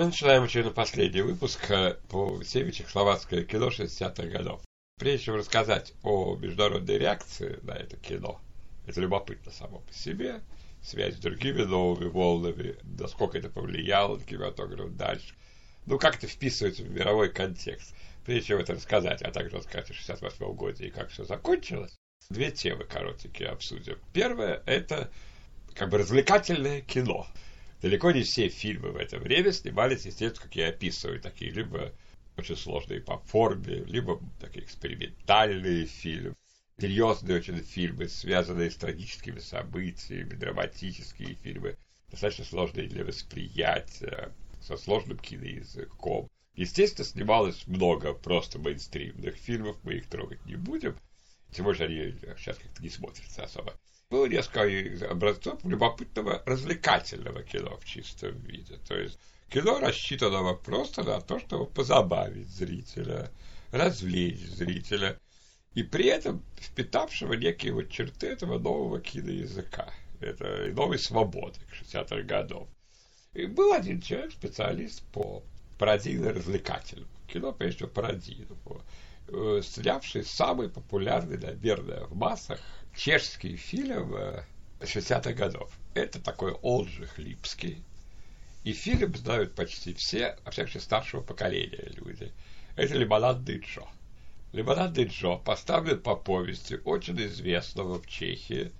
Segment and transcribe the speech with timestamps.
[0.00, 4.62] Мы начинаем очередной последний выпуск э, по теме чехословацкое кино 60-х годов.
[4.98, 8.40] Прежде чем рассказать о международной реакции на это кино,
[8.86, 10.40] это любопытно само по себе,
[10.82, 15.34] связь с другими новыми волнами, насколько это повлияло на кинематограф дальше.
[15.84, 17.94] Ну, как это вписывается в мировой контекст.
[18.24, 21.94] Прежде чем это рассказать, а также рассказать о 68 году и как все закончилось,
[22.30, 23.98] две темы коротенькие обсудим.
[24.14, 25.10] Первое– это
[25.74, 27.26] как бы развлекательное кино.
[27.82, 31.94] Далеко не все фильмы в это время снимались, естественно, как я описываю, такие либо
[32.36, 36.36] очень сложные по форме, либо такие экспериментальные фильмы,
[36.78, 41.78] серьезные очень фильмы, связанные с трагическими событиями, драматические фильмы,
[42.10, 46.28] достаточно сложные для восприятия, со сложным киноязыком.
[46.54, 50.98] Естественно, снималось много просто мейнстримных фильмов, мы их трогать не будем,
[51.50, 53.74] тем более они сейчас как-то не смотрятся особо
[54.10, 58.76] было несколько образцов любопытного развлекательного кино в чистом виде.
[58.88, 63.30] То есть кино рассчитанного просто на то, чтобы позабавить зрителя,
[63.70, 65.18] развлечь зрителя,
[65.74, 72.68] и при этом впитавшего некие вот черты этого нового киноязыка, это новой свободы 60-х годов.
[73.32, 75.44] И был один человек, специалист по
[75.78, 78.82] пародийно-развлекательному кино, прежде всего пародийному,
[79.32, 82.60] э, снявший самый популярный, наверное, в массах
[82.96, 84.14] чешский фильм
[84.80, 85.72] 60-х годов.
[85.94, 87.82] Это такой Олджих Липский.
[88.64, 92.32] И фильм знают почти все, а всякие старшего поколения люди.
[92.76, 93.86] Это «Лимонадный Джо».
[94.52, 98.72] «Лимонадный Джо» поставлен по повести очень известного в Чехии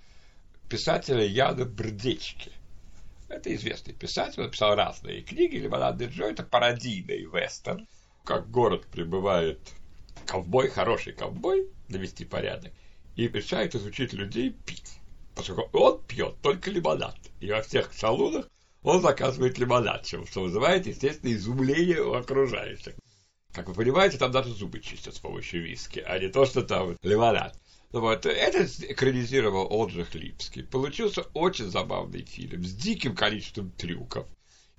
[0.68, 2.52] писателя Яна Брдечки.
[3.28, 5.56] Это известный писатель, он написал разные книги.
[5.56, 7.86] «Лимонадный Джо»— это пародийный вестерн.
[8.24, 9.60] Как город прибывает
[10.26, 12.72] ковбой, хороший ковбой, навести порядок,
[13.16, 14.98] и решает изучить людей пить.
[15.34, 17.16] Поскольку он пьет только лимонад.
[17.40, 18.48] И во всех салонах
[18.82, 22.94] он заказывает лимонад, что вызывает, естественно, изумление у окружающих.
[23.52, 26.96] Как вы понимаете, там даже зубы чистят с помощью виски, а не то, что там
[27.02, 27.58] лимонад.
[27.92, 30.62] Ну вот, это экранизировал Олджих Липский.
[30.62, 34.28] Получился очень забавный фильм с диким количеством трюков.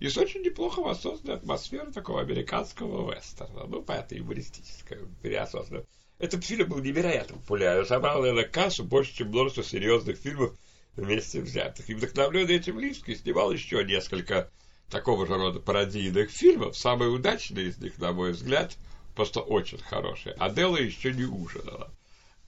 [0.09, 3.65] С очень неплохо воссозданной атмосферой такого американского вестерна.
[3.67, 5.85] Ну, понятно, юмористического, переосознанного.
[6.17, 7.85] Этот фильм был невероятно популярен.
[7.85, 10.57] Собрал, наверное, кассу больше, чем множество серьезных фильмов
[10.95, 11.89] вместе взятых.
[11.89, 14.49] И вдохновленный этим Ливский снимал еще несколько
[14.89, 16.77] такого же рода пародийных фильмов.
[16.77, 18.75] Самый удачный из них, на мой взгляд,
[19.15, 20.33] просто очень хороший.
[20.33, 21.91] Адела еще не ужинала.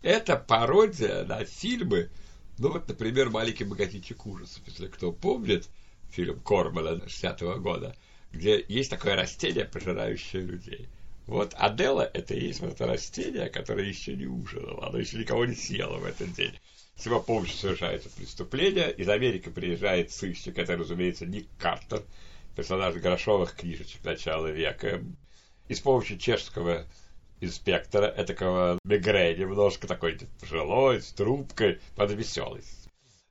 [0.01, 2.09] Это пародия на фильмы,
[2.57, 5.67] ну вот, например, «Маленький магазинчик ужасов», если кто помнит,
[6.13, 7.95] фильм Кормана 60-го года,
[8.31, 10.87] где есть такое растение, пожирающее людей–
[11.25, 15.45] вот Адела– это и есть вот это растение, которое еще не ужинало, оно еще никого
[15.45, 16.53] не съело в этот день.
[16.97, 18.91] С его помощью совершается преступление.
[18.91, 22.03] Из Америки приезжает сыщик, это, разумеется, Ник Картер,
[22.55, 25.01] персонаж грошовых книжечек начала века.
[25.69, 26.85] И с помощью чешского
[27.39, 32.63] инспектора, этакого Мегре, немножко такой пожилой, с трубкой, под веселый.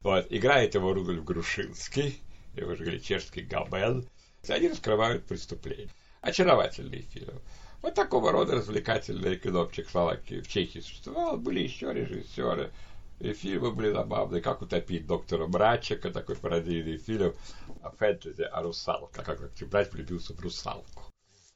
[0.00, 2.20] Вот, играет его Рудольф Грушинский,
[2.54, 4.08] его же говорили чешский Габен.
[4.48, 5.88] Они раскрывают преступление.
[6.20, 7.40] Очаровательный фильм.
[7.80, 11.36] Вот такого рода развлекательное кино в Чехословакии, в Чехии существовало.
[11.36, 12.70] Были еще режиссеры,
[13.18, 14.40] и фильмы были забавные.
[14.40, 17.34] «Как утопить доктора Мрачика», такой пародийный фильм
[17.82, 21.04] о фэнтези, о русалках, как брать влюбился в русалку.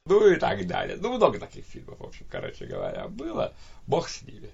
[0.05, 0.97] Ну и так далее.
[0.97, 3.53] Ну, много таких фильмов, в общем, короче говоря, было.
[3.87, 4.49] Бог с ними.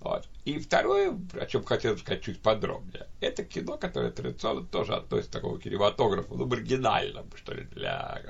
[0.00, 0.26] Вот.
[0.46, 5.34] И второе, о чем хотел сказать чуть подробнее, это кино, которое традиционно тоже относится к
[5.34, 8.22] такому кинематографу, ну, маргинальному, что ли, для,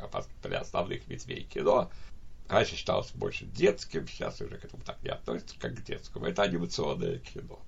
[0.42, 1.90] для основных ветвей кино.
[2.48, 6.26] Раньше считалось больше детским, сейчас уже к этому так не относится, как к детскому.
[6.26, 7.60] Это анимационное кино.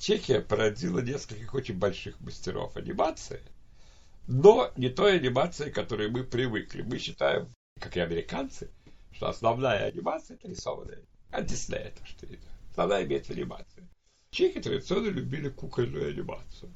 [0.00, 3.42] Чехия породила нескольких очень больших мастеров анимации,
[4.26, 6.80] но не той анимации, к которой мы привыкли.
[6.80, 8.70] Мы считаем, как и американцы,
[9.12, 11.02] что основная анимация– это рисованная.
[11.30, 12.53] А Дисней это что это?
[12.74, 13.88] Основная имеет анимация.
[14.30, 16.74] Чехи традиционно любили кукольную анимацию.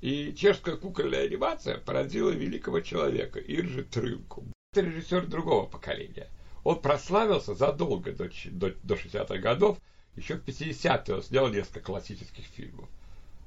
[0.00, 4.44] И чешская кукольная анимация породила великого человека Иржи Трынку.
[4.72, 6.28] Это режиссер другого поколения.
[6.64, 9.78] Он прославился задолго до, до, до 60-х годов.
[10.16, 12.88] Еще в 50-е он снял несколько классических фильмов.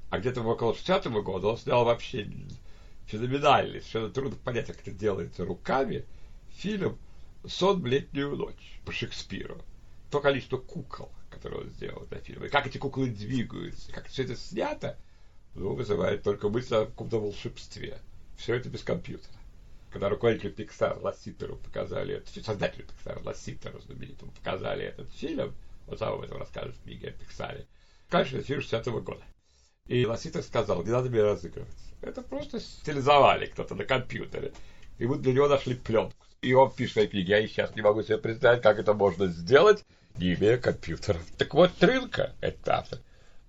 [0.08, 2.26] А где-то около 60-го года он снял вообще
[3.04, 6.06] феноменальный, совершенно трудно понять, как это делается руками,
[6.52, 6.96] фильм
[7.46, 9.60] «Сон в летнюю ночь» по Шекспиру.
[10.10, 14.24] То количество кукол, которые он сделал для фильма, и как эти куклы двигаются, как все
[14.24, 14.98] это снято,
[15.54, 17.98] ну, вызывает только мысль о каком-то волшебстве.
[18.36, 19.40] Все это без компьютера
[19.90, 25.54] когда руководителю Pixar Ласситеру показали, это, создателю Pixar Ласситеру знаменитому показали этот фильм,
[25.88, 27.66] он сам об этом расскажет в книге о Пиксаре,
[28.08, 29.22] конечно, фильм 60-го года.
[29.86, 31.74] И Ласситер сказал, не надо меня разыгрывать.
[32.00, 34.52] Это просто стилизовали кто-то на компьютере.
[34.98, 36.14] и вот для него нашли пленку.
[36.40, 39.84] И он пишет в книге, я сейчас не могу себе представить, как это можно сделать,
[40.16, 41.18] не имея компьютера.
[41.38, 42.98] Так вот, Трынка, этот автор,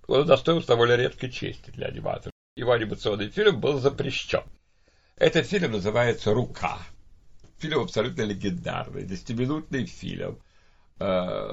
[0.06, 2.32] он удостоился довольно редкой чести для аниматора.
[2.56, 4.42] Его анимационный фильм был запрещен.
[5.16, 6.78] Этот фильм называется «Рука».
[7.58, 10.38] Фильм абсолютно легендарный, десятиминутный фильм
[10.98, 11.04] э,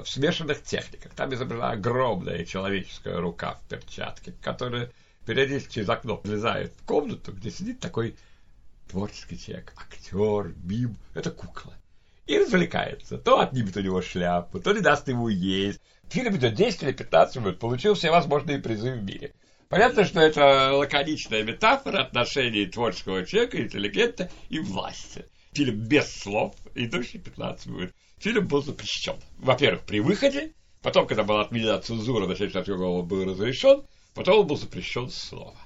[0.02, 1.14] в смешанных техниках.
[1.14, 4.90] Там изображена огромная человеческая рука в перчатке, которая
[5.24, 8.16] периодически через окно влезает в комнату, где сидит такой
[8.88, 11.74] творческий человек, актер, мим, это кукла.
[12.30, 13.18] И развлекается.
[13.18, 15.80] То отнимет у него шляпу, то не даст ему есть.
[16.10, 19.34] Фильм идет 10 или 15 минут, получил все возможные призы в мире.
[19.68, 25.26] Понятно, что это лаконичная метафора отношений творческого человека, интеллигента и власти.
[25.54, 27.90] Фильм без слов, идущий 15 минут.
[28.18, 29.16] Фильм был запрещен.
[29.38, 33.82] Во-первых, при выходе, потом, когда была отменена цензура, на 63 года был разрешен,
[34.14, 35.58] потом он был запрещен слова.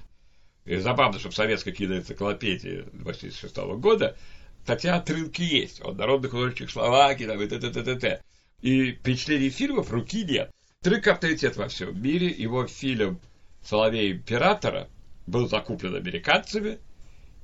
[0.65, 4.17] И забавно, что в советской киноэнциклопедии 86 года
[4.65, 5.79] статья отрывки есть.
[5.85, 8.21] Он народных художников Словакии, там, и т, т, т, т, т.
[8.61, 10.49] И впечатлений фильмов руки нет.
[10.81, 12.29] Трек авторитет во всем мире.
[12.29, 13.19] Его фильм
[13.63, 14.87] «Соловей императора»
[15.27, 16.79] был закуплен американцами.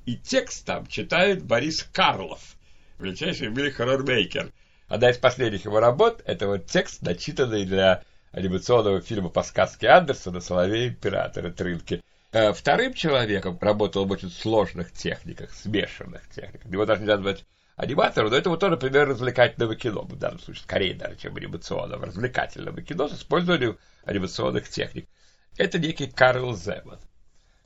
[0.08, 2.58] И текст там читает Борис Карлов,
[2.98, 4.52] величайший в мире хоррормейкер.
[4.88, 10.42] Одна из последних его работ– это вот текст, начитанный для анимационного фильма по сказке Андерсона
[10.42, 12.02] «Соловей императора» Трынки.
[12.34, 16.72] Э, вторым человеком работал в очень сложных техниках, смешанных техниках.
[16.72, 17.44] Его даже нельзя назвать
[17.76, 22.06] аниматором, но это вот тоже пример развлекательного кино, в данном случае скорее даже, чем анимационного,
[22.06, 25.10] развлекательного кино с использованием анимационных техник.
[25.58, 27.00] Это некий Карл Земан.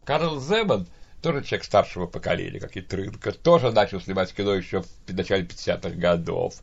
[0.03, 0.88] Карл Земан
[1.21, 5.89] тоже человек старшего поколения, как и Трынка, тоже начал снимать кино еще в начале 50-х
[5.91, 6.56] годов.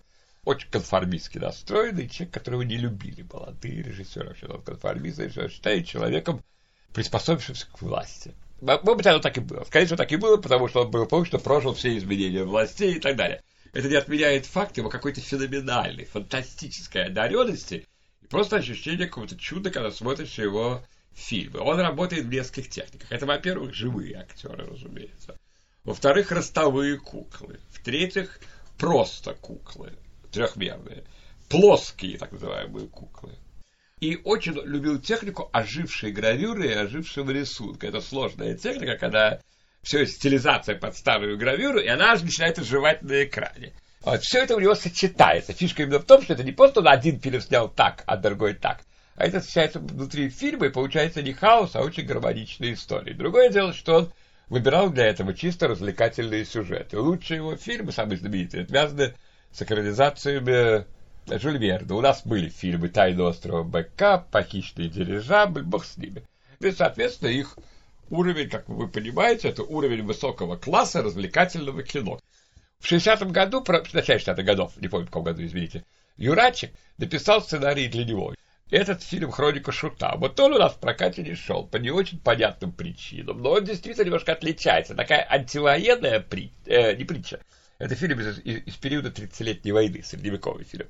[0.44, 4.28] Очень конформистски настроенный человек, которого не любили молодые режиссеры.
[4.28, 5.20] Вообще он конформист,
[5.52, 6.43] считает человеком,
[6.93, 8.35] приспособившимся к власти.
[8.61, 9.65] Может быть, оно так и было.
[9.65, 13.00] Скорее всего, так и было, потому что он был что прожил все изменения властей и
[13.00, 13.43] так далее.
[13.73, 17.87] Это не отменяет факт его какой-то феноменальной, фантастической одаренности
[18.21, 20.85] и просто ощущение какого-то чуда, когда смотришь его
[21.15, 21.61] фильмы.
[21.61, 23.11] Он работает в нескольких техниках.
[23.11, 25.39] Это, во-первых, живые актеры, разумеется.
[25.85, 27.59] Во-вторых, ростовые куклы.
[27.71, 28.39] В-третьих,
[28.79, 29.93] просто куклы
[30.31, 31.05] трехмерные.
[31.49, 33.33] Плоские, так называемые куклы
[34.02, 37.87] и очень любил технику ожившей гравюры и ожившего рисунка.
[37.87, 39.38] Это сложная техника, когда
[39.84, 43.72] все стилизация под старую гравюру, и она аж начинает оживать на экране.
[44.00, 45.52] Вот, все это у него сочетается.
[45.52, 48.54] Фишка именно в том, что это не просто он один фильм снял так, а другой
[48.54, 48.81] так.
[49.14, 53.14] А это сочетается внутри фильма, и получается не хаос, а очень гармоничная история.
[53.14, 54.12] Другое дело, что он
[54.48, 56.98] выбирал для этого чисто развлекательные сюжеты.
[56.98, 59.14] Лучшие его фильмы, самые знаменитые, связаны
[59.52, 60.87] с экранизациями
[61.26, 61.94] Жюль Верна.
[61.94, 66.24] У нас были фильмы «Тайны острова Бэк-Кап», «Похищенный дирижабль», бог с ними.
[66.60, 67.56] И, соответственно, их
[68.10, 72.20] уровень, как вы понимаете, это уровень высокого класса развлекательного кино.
[72.80, 75.84] В 60-м году, в начале 60-х годов, не помню, в каком году, извините,
[76.16, 78.34] Юрачик написал сценарий для него.
[78.70, 80.14] Этот фильм «Хроника шута».
[80.16, 83.64] Вот он у нас в прокате не шел по не очень понятным причинам, но он
[83.64, 84.94] действительно немножко отличается.
[84.94, 86.52] Такая антивоенная при...
[86.66, 87.40] э, не притча.
[87.78, 90.88] Это фильм из, из, из периода 30-летней войны, средневековый фильм.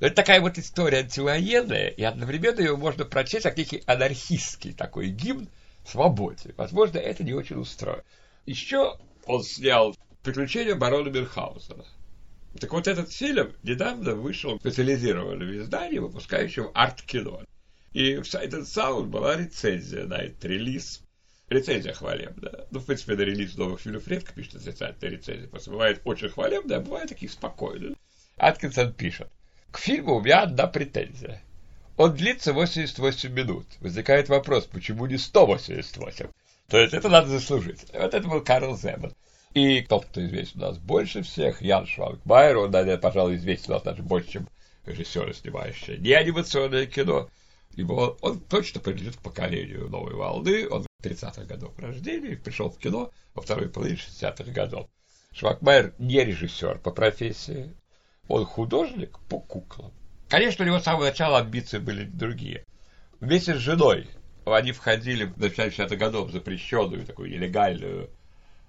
[0.00, 5.08] Но это такая вот история антивоенная, и одновременно ее можно прочесть как некий анархистский такой
[5.08, 5.48] гимн
[5.86, 6.54] свободе.
[6.56, 8.04] Возможно, это не очень устроит.
[8.46, 11.84] Еще он снял «Приключения барона Мюнхгаузена».
[12.60, 17.42] Так вот, этот фильм недавно вышел в специализированном издании, выпускающем арт-кино.
[17.92, 21.02] И в Sight and Sound была рецензия на этот релиз.
[21.48, 22.66] Рецензия хвалебная.
[22.70, 25.46] Ну, в принципе, на релиз новых фильмов редко пишут отрицательные рецензии.
[25.46, 27.96] Просто бывает очень хвалебная, а бывает таких спокойных.
[28.36, 29.30] Аткинсон пишет.
[29.74, 31.42] К фильму у меня одна претензия.
[31.96, 33.66] Он длится 88 минут.
[33.80, 36.28] Возникает вопрос, почему не 188?
[36.68, 37.80] То есть это надо заслужить.
[37.92, 39.12] Вот это был Карл Земан.
[39.52, 43.74] И тот, кто известен у нас больше всех, Ян Швангмайер, он, наверное, пожалуй, известен у
[43.74, 44.48] нас даже больше, чем
[44.86, 47.28] режиссеры, снимающие не анимационное кино.
[47.74, 50.68] Ибо он точно принадлежит к поколению новой волны.
[50.68, 54.86] Он 30-х годов рождения пришел в кино во второй половине 60-х годов.
[55.32, 57.74] Швакмайер не режиссер по профессии,
[58.28, 59.92] он художник по куклам.
[60.28, 62.64] Конечно, у него с самого начала амбиции были другие.
[63.20, 64.08] Вместе с женой
[64.46, 68.10] они входили в начале 60-х годов в запрещенную, такую нелегальную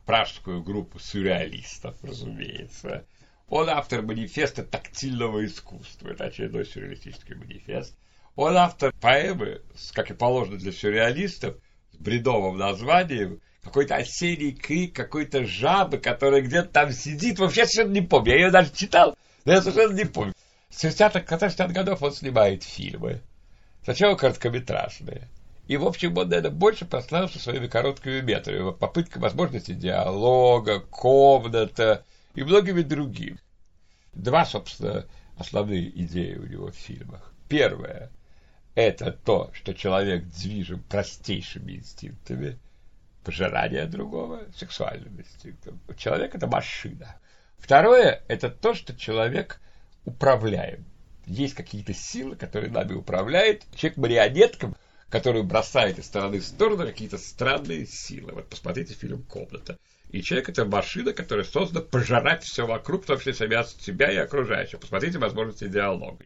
[0.06, 3.06] пражскую группу сюрреалистов, разумеется.
[3.48, 6.10] Он автор манифеста тактильного искусства.
[6.10, 7.98] Это очередной сюрреалистический манифест.
[8.36, 9.62] Он автор поэмы,
[9.94, 11.56] как и положено для сюрреалистов,
[11.92, 17.40] с бредовым названием какой-то осенний крик какой-то жабы, которая где-то там сидит.
[17.40, 18.32] Вообще совершенно не помню.
[18.32, 19.18] Я ее даже читал,
[19.54, 20.34] я совершенно не помню.
[20.70, 23.22] С 60-х годов он снимает фильмы.
[23.84, 25.30] Сначала короткометражные.
[25.68, 28.72] И, в общем, он, наверное, больше прославился своими короткими метрами.
[28.72, 32.04] Попытка возможности диалога, комната,
[32.36, 33.40] и многими другими.
[34.14, 35.06] Два, собственно,
[35.38, 37.34] основные идеи у него в фильмах.
[37.50, 38.12] Первое–
[38.76, 42.60] это то, что человек движим простейшими инстинктами,
[43.24, 45.80] пожирание другого, сексуальным инстинктом.
[45.98, 47.16] Человек– это машина.
[47.66, 49.60] Второе– это то, что человек
[50.06, 50.86] управляем.
[51.26, 53.64] Есть какие-то силы, которые нами управляют.
[53.76, 54.76] Человек марионетком,
[55.10, 58.34] который бросает из стороны в сторону какие-то странные силы.
[58.34, 59.80] Вот посмотрите фильм «Комната».
[60.12, 64.18] И человек– это машина, которая создана пожирать все вокруг, в том числе себя, себя и
[64.18, 64.80] окружающих.
[64.80, 66.24] Посмотрите возможности диалога.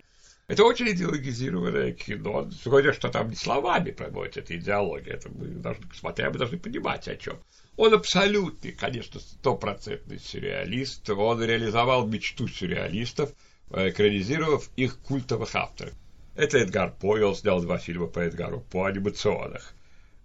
[0.49, 2.49] Это очень идеологизированное кино.
[2.51, 5.13] Сегодня, что там не словами проводится эта идеология.
[5.13, 7.39] Это мы должны, смотря, мы должны понимать, о чем.
[7.79, 11.09] Он абсолютный, конечно, стопроцентный сюрреалист.
[11.11, 13.31] Он реализовал мечту сюрреалистов,
[13.71, 15.93] э, экранизировав их культовых авторов.
[16.35, 19.73] Это Эдгар По, он снял два фильма по Эдгару По анимационных.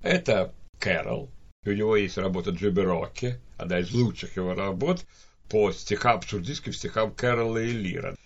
[0.03, 1.31] Это Кэрол.
[1.65, 5.07] У него есть работа Джиби Рокки, одна из лучших его работ
[5.49, 8.17] по стихам, абсурдистским стихам Кэрола и Лира.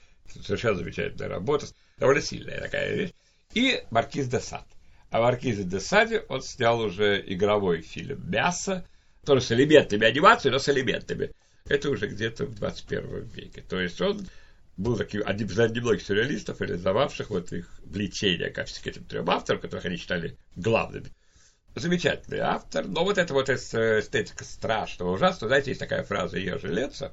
[0.41, 1.67] Совершенно замечательная работа
[1.99, 3.11] довольно сильная такая вещь.
[3.53, 4.65] И Маркиз де Сад.
[5.11, 8.87] А Маркиз де Саде он снял уже игровой фильм «Мясо»,
[9.29, 11.33] тоже с элементами анимации, но с элементами.
[11.67, 13.63] Это уже где-то в 21 веке.
[13.69, 14.27] То есть он
[14.79, 19.85] был таким одним из немногих сюрреалистов, реализовавших вот их влечение к этим трем авторам, которых
[19.85, 21.13] они считали главными.
[21.75, 25.51] Замечательный автор, но вот эта вот эстетика страшного, ужасного.
[25.51, 27.13] Знаете, есть такая фраза Ежи Леца.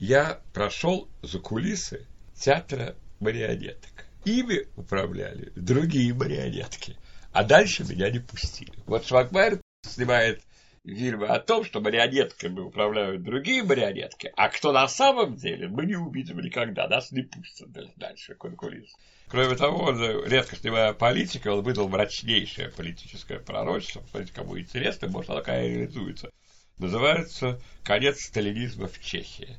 [0.00, 4.06] Я прошел за кулисы театра марионеток.
[4.24, 6.96] Ими управляли другие марионетки.
[7.32, 8.72] А дальше меня не пустили.
[8.86, 10.42] Вот Швагмайер снимает
[10.84, 15.96] фильмы о том, что марионетками управляют другие марионетки, а кто на самом деле, мы не
[15.96, 18.96] увидим никогда, нас не пустят дальше конкуренции.
[19.28, 25.30] Кроме того, он, редко снимая политику, он выдал мрачнейшее политическое пророчество, посмотрите, кому интересно, может,
[25.30, 26.30] оно такая реализуется.
[26.78, 29.58] Называется «Конец сталинизма в Чехии».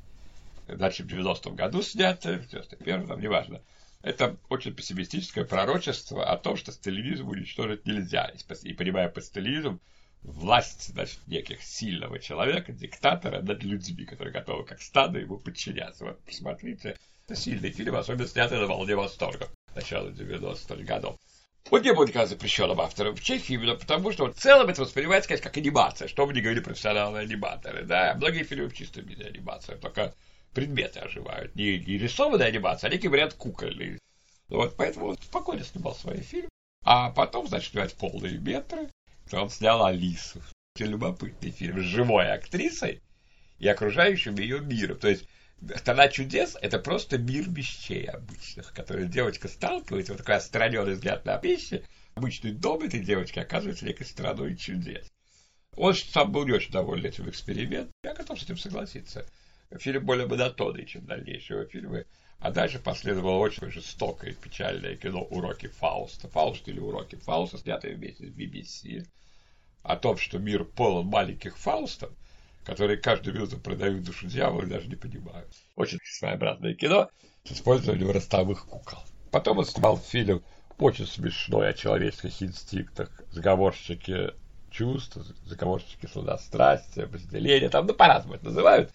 [0.67, 3.61] Значит, в 90-м году снято, в 91-м, неважно.
[4.01, 8.31] Это очень пессимистическое пророчество о том, что сталинизм уничтожить нельзя.
[8.63, 9.79] И, понимая под сталинизм,
[10.25, 16.05] власть, значит, неких сильного человека, диктатора над людьми, которые готовы как стадо ему подчиняться.
[16.05, 21.17] Вот посмотрите, это сильный фильм, особенно снятый на волне восторга начала 90-х годов.
[21.71, 25.27] Он не был никогда запрещенным автором в Чехии, именно потому что в целом это воспринимается,
[25.27, 27.83] конечно, как анимация, что бы ни говорили профессиональные аниматоры.
[27.83, 30.13] Да, многие фильмы в чистом виде анимация, только
[30.53, 31.55] предметы оживают.
[31.55, 33.99] Не, не рисованная анимация, а некий вариант кукольный.
[34.49, 36.49] Ну, вот поэтому он спокойно снимал свои фильмы.
[36.83, 38.91] А потом, значит, снимать полные метры.
[39.31, 40.41] Он снял Алису.
[40.77, 43.01] Любопытный фильм с живой актрисой
[43.59, 44.97] и окружающим ее миром.
[44.99, 45.25] То есть
[45.77, 51.39] Страна чудес– это просто мир вещей обычных, которые девочка сталкивается, вот такой отстраненный взгляд на
[51.39, 51.83] вещи.
[52.13, 55.11] Обычный дом этой девочки оказывается некой страной чудес.
[55.75, 57.93] Он сам был не очень доволен этим экспериментом.
[58.03, 59.25] Я готов с этим согласиться.
[59.77, 62.05] Фильм более монотонный, чем дальнейшие фильмы.
[62.39, 66.27] А дальше последовало очень жестокое и печальное кино «Уроки Фауста».
[66.29, 69.07] «Фауст» или «Уроки Фауста», снятое вместе с BBC.
[69.83, 72.11] О том, что мир полон маленьких Фаустов–
[72.65, 75.47] которые каждую минуту продают душу дьяволу, даже не понимают.
[75.75, 77.09] Очень своеобразное кино
[77.43, 78.99] с использованием ростовых кукол.
[79.31, 80.43] Потом он снимал фильм
[80.79, 84.31] очень смешной о человеческих инстинктах, заговорщики
[84.71, 88.91] чувств, заговорщики сладострастия, разделения, там, ну, по-разному это называют.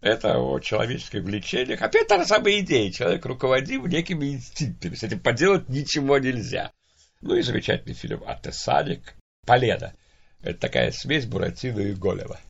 [0.00, 1.82] Это о человеческих влечениях.
[1.82, 2.90] Опять та же самая идея.
[2.90, 4.94] Человек руководим некими инстинктами.
[4.94, 6.72] С этим поделать ничего нельзя.
[7.20, 9.14] Ну и замечательный фильм «Артесаник»,
[9.46, 9.94] «Полена».
[10.42, 12.40] Это такая смесь Буратино и Голева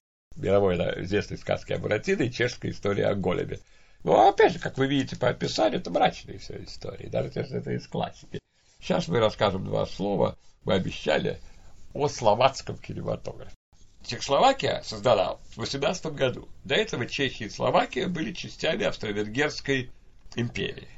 [0.41, 3.61] мировой да, известной сказки о Буратино и чешская история о големе.
[4.03, 7.73] Но опять же, как вы видите по описанию, это мрачные все истории, даже если это
[7.73, 8.41] из классики.
[8.81, 11.39] Сейчас мы расскажем два слова, мы обещали,
[11.93, 13.55] о словацком кинематографе.
[14.11, 16.49] Чехословакия создана в 18 году.
[16.65, 19.93] До этого Чехия и Словакия были частями Австро-Венгерской
[20.35, 20.89] империи.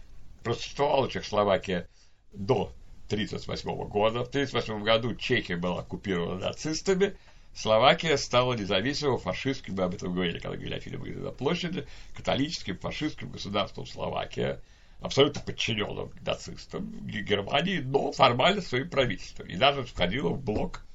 [0.43, 1.91] Просуществовала Чехословакия
[2.33, 2.73] до
[3.09, 4.25] 1938 года.
[4.25, 7.15] В 1938 году Чехия была оккупирована нацистами,
[7.55, 12.79] Словакия стала независимым фашистским, мы об этом говорили, когда говорили о фильме на площади, католическим
[12.79, 14.63] фашистским государством Словакия,
[15.01, 19.49] абсолютно подчиненным нацистам Германии, но формально своим правительством.
[19.49, 20.87] И даже входила в блок,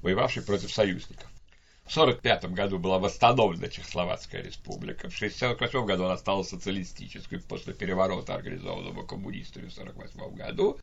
[0.00, 1.30] воевавший против союзников.
[1.86, 5.08] В 1945 году была восстановлена Чехословацкая республика.
[5.08, 10.80] В 1968 году она стала социалистической после переворота, организованного коммунистами в 1948 году.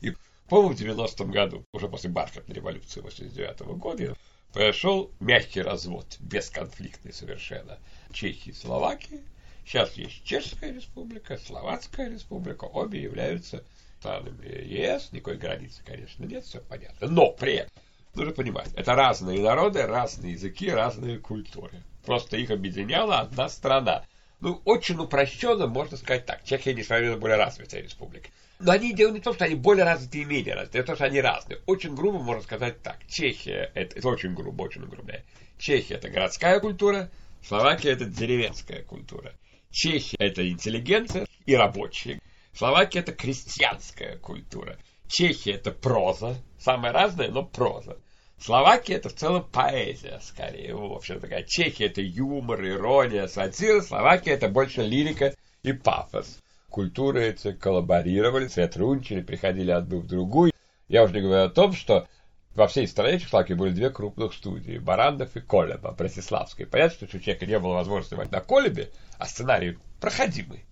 [0.00, 0.14] И,
[0.48, 4.16] по-моему, в 90 году, уже после бархатной революции 1989 года,
[4.52, 7.80] произошел мягкий развод, бесконфликтный совершенно,
[8.12, 9.24] Чехии и Словакии.
[9.66, 13.64] Сейчас есть Чешская республика, Словацкая республика, обе являются
[13.98, 17.08] странами ЕС, никакой границы, конечно, нет, все понятно.
[17.08, 17.72] Но при этом
[18.16, 21.82] нужно понимать, это разные народы, разные языки, разные культуры.
[22.04, 24.04] Просто их объединяла одна страна.
[24.40, 26.44] Ну, очень упрощенно можно сказать так.
[26.44, 28.28] Чехия, несравненно, более развитая республика.
[28.58, 31.04] Но они делают не то, что они более развитые и менее развитые, а то, что
[31.04, 31.60] они разные.
[31.66, 32.98] Очень грубо можно сказать так.
[33.08, 35.14] Чехия, это, это очень грубо, очень грубо.
[35.58, 37.10] Чехия– это городская культура,
[37.46, 39.34] Словакия– это деревенская культура.
[39.70, 42.20] Чехия– это интеллигенция и рабочие.
[42.54, 44.78] Словакия– это крестьянская культура.
[45.08, 47.98] Чехия– это проза, самая разная, но проза.
[48.38, 51.44] Словакия– это в целом поэзия, скорее, в общем, такая.
[51.44, 53.80] Чехия– это юмор, ирония, сатира.
[53.80, 56.40] Словакия– это больше лирика и пафос.
[56.68, 60.52] Культуры эти коллаборировали, сотрудничали, приходили одну в другую.
[60.88, 62.08] Я уже не говорю о том, что
[62.54, 66.66] во всей стране Чехословакии были две крупных студии– Барандов и Колеба, Братиславской.
[66.66, 70.64] Понятно, что у человека не было возможности на Колебе, а сценарий проходимый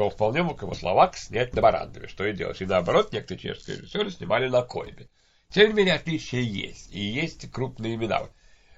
[0.00, 2.62] то вполне мог его словак снять на Барандове, что и делать.
[2.62, 5.10] И наоборот, некоторые чешские режиссеры снимали на Колебе.
[5.50, 6.90] Тем не менее, отличия есть.
[6.90, 8.22] И есть крупные имена.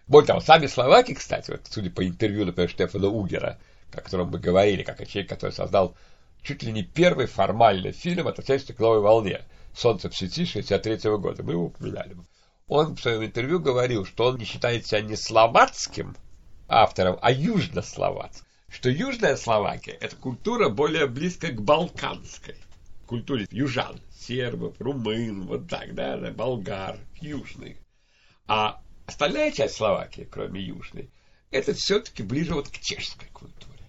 [0.08, 3.60] Более того, сами словаки, кстати, вот, судя по интервью, например, Штефана Угера,
[3.92, 5.96] о котором мы говорили, как о человеке, который создал
[6.42, 9.42] чуть ли не первый формальный фильм от отечества к новой волне
[9.76, 11.44] «Солнце в сети» 63 -го года.
[11.44, 12.16] Мы его упоминали.
[12.66, 16.16] Он в своем интервью говорил, что он не считает себя не словацким
[16.66, 18.44] автором, а южнословацким.
[18.72, 22.56] Что Южная Словакия– это культура более близкая к балканской
[23.06, 27.76] культуре южан, сербов, румын, вот так, да болгар, южных.
[28.46, 31.10] А остальная часть Словакии, кроме южной,
[31.50, 33.84] это все-таки ближе вот к чешской культуре.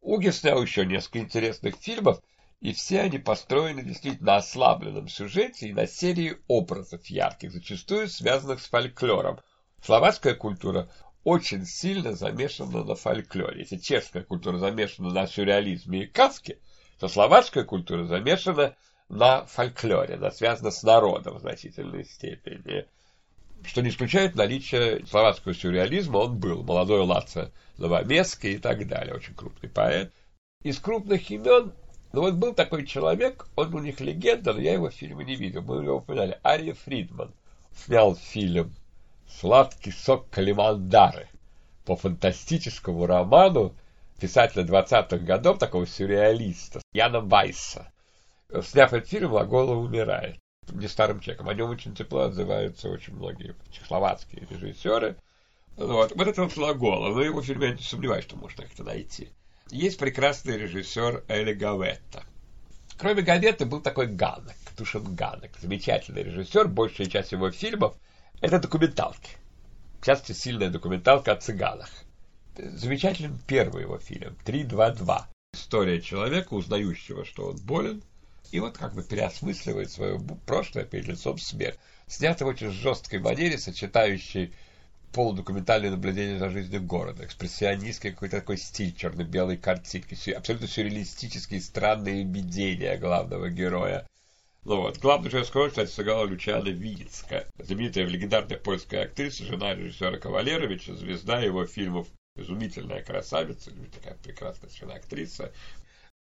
[0.00, 2.22] Уги снял еще несколько интересных фильмов,
[2.60, 8.62] и все они построены действительно на ослабленном сюжете и на серии образов ярких, зачастую связанных
[8.62, 9.40] с фольклором.
[9.84, 10.88] Словацкая культура
[11.24, 13.60] очень сильно замешана на фольклоре.
[13.60, 16.58] Если чешская культура замешана на сюрреализме и каске,
[16.98, 18.74] то словацкая культура замешана
[19.08, 22.86] на фольклоре, она связана с народом в значительной степени.
[23.64, 26.64] Что не исключает наличие словацкого сюрреализма, он был.
[26.64, 30.12] Молодой Лаца Новомесский и так далее, очень крупный поэт.
[30.64, 31.72] Из крупных имен,
[32.12, 35.36] ну вот был такой человек, он у них легенда, но я его в фильме не
[35.36, 37.32] видел, мы его упоминали, Ария Фридман.
[37.74, 38.74] Снял фильм
[39.40, 41.28] «Сладкий сок Калимандары»
[41.84, 43.74] по фантастическому роману
[44.20, 47.92] писателя 20-х годов, такого сюрреалиста, Яна Вайса.
[48.62, 50.38] Сняв этот фильм, Лагола умирает.
[50.68, 51.48] Не старым человеком.
[51.48, 55.16] О нем очень тепло отзываются очень многие чехословацкие режиссеры.
[55.76, 57.12] Вот, вот это вот Лагола.
[57.12, 59.30] Но его фильм я не сомневаюсь, что можно как-то найти.
[59.70, 62.22] Есть прекрасный режиссер Эли Гаветта.
[62.96, 65.50] Кроме Гаветта был такой Ганок, Тушин Ганок.
[65.60, 66.68] Замечательный режиссер.
[66.68, 67.96] Большая часть его фильмов–
[68.42, 69.30] это документалки.
[70.00, 71.88] В частности, сильная документалка о цыганах.
[72.56, 75.22] Замечателен первый его фильм «3-2-2».
[75.54, 78.02] История человека, узнающего, что он болен,
[78.50, 81.78] и вот как бы переосмысливает свое прошлое перед лицом смерти.
[82.08, 84.52] Снято в очень жесткой манере, сочетающей
[85.12, 92.96] полудокументальное наблюдение за жизнью города, экспрессионистский какой-то такой стиль черно-белой картинки, абсолютно сюрреалистические странные видения
[92.96, 94.06] главного героя.
[94.64, 100.18] Ну вот, главную женскую роль, кстати, сыграла Лючана Винницкая, знаменитая легендарная польская актриса, жена режиссера
[100.18, 105.52] Кавалеровича, звезда его фильмов изумительная красавица, такая прекрасная совершенно актриса.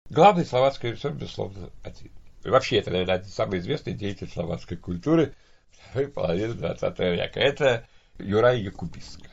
[0.09, 2.11] Главный словацкий режиссер, безусловно, один.
[2.43, 5.35] И вообще, это, наверное, один самый известный деятель словацкой культуры
[5.69, 7.39] второй половины 20 века.
[7.39, 9.29] Это Юрай Якубиска.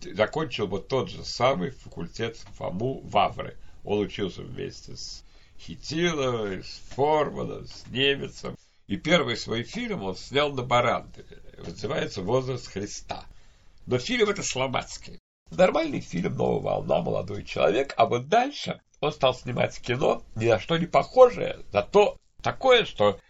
[0.00, 3.56] Закончил вот тот же самый факультет ФАМУ Вавры.
[3.84, 5.24] Он учился вместе с
[5.58, 8.56] Хитиловой, с Форманом, с Немецем.
[8.86, 11.42] И первый свой фильм он снял на Барандове.
[11.58, 13.24] Называется «Возраст Христа».
[13.86, 15.18] Но фильм это слободский.
[15.50, 20.58] Нормальный фильм «Новая волна», «Молодой человек», а вот дальше он стал снимать кино, ни на
[20.58, 23.20] что не похожее, зато такое, что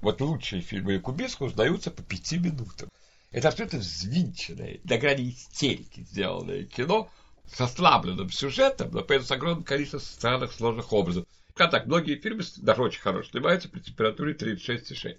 [0.00, 2.88] вот лучшие фильмы Якубиска узнаются по пяти минутам.
[3.30, 7.10] Это абсолютно взвинченное, до грани истерики сделанное кино,
[7.46, 11.26] с ослабленным сюжетом, но при этом с огромным количеством странных сложных образов.
[11.56, 15.16] Как так, многие фильмы, даже очень хорошие, снимаются при температуре 36,6.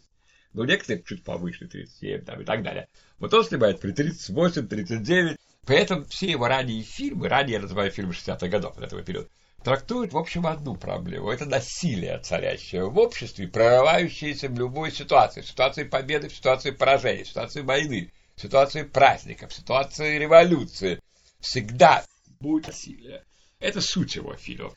[0.54, 2.88] Но некоторые чуть повыше, 37 там, и так далее.
[3.18, 5.36] Вот он снимает при 38, 39.
[5.66, 9.28] При этом все его ранние фильмы, ранее я называю фильмы 60-х годов, этого периода,
[9.64, 11.32] трактуют, в общем, одну проблему.
[11.32, 15.42] Это насилие, царящее в обществе, прорывающееся в любой ситуации.
[15.42, 21.00] В ситуации победы, в ситуации поражения, в ситуации войны, в ситуации праздников, в ситуации революции.
[21.40, 22.06] Всегда
[22.40, 23.24] будет насилие.
[23.60, 24.76] Это суть его фильмов.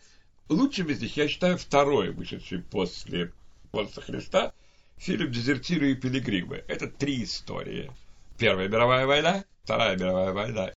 [0.51, 3.31] Лучшим из них я считаю второй, вышедший после
[3.73, 4.53] «Монстра Христа»,
[4.97, 6.65] фильм «Дезертиры и пилигримы».
[6.67, 7.89] Это три истории.
[8.37, 10.73] Первая мировая война, Вторая мировая война.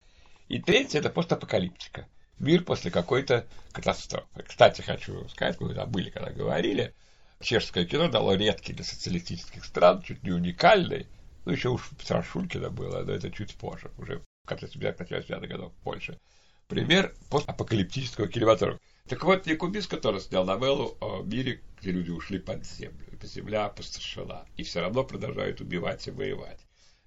[0.49, 2.05] И третья это постапокалиптика.
[2.37, 4.43] Мир после какой-то катастрофы.
[4.45, 6.93] Кстати, хочу сказать, мы забыли, когда говорили,
[7.39, 11.07] чешское кино дало редкий для социалистических стран, чуть не уникальный,
[11.45, 15.81] ну, еще уж Страшулькина было, но это чуть позже, уже в конце 70-х годов в
[15.81, 16.19] Польше.
[16.67, 18.81] Пример постапокалиптического кинематографа.
[19.07, 23.65] Так вот, Якубис, который снял новеллу о мире, где люди ушли под землю, и земля
[23.65, 26.59] опустошена, и все равно продолжают убивать и воевать.